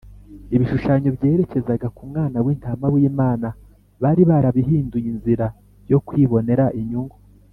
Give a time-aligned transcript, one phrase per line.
[0.55, 3.47] ibishushanyo byerekezaga ku mwana w’intama w’imana
[4.01, 5.45] bari barabihinduye inzira
[5.91, 7.17] yo kwibonera inyungu